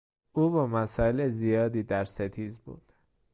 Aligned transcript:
او 0.33 0.49
با 0.49 0.67
مسایل 0.67 1.29
زیادی 1.29 1.83
در 1.83 2.05
ستیز 2.05 2.59
بود. 2.59 2.93